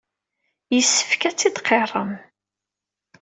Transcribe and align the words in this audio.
Yessefk 0.75 1.21
ad 1.29 1.35
t-id-tqirrem. 1.37 2.11